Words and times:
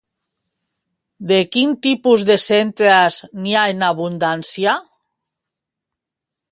De 1.31 1.37
quin 1.57 1.75
tipus 1.87 2.25
de 2.31 2.39
centres 2.45 3.19
n'hi 3.43 3.55
ha 3.59 3.69
en 3.75 3.87
abundància? 3.91 4.77